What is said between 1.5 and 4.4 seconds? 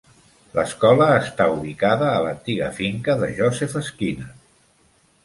ubicada a l'antiga finca de Joseph Skinner.